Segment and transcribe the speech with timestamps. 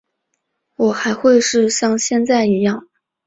[0.77, 2.87] 我还会是像现在一样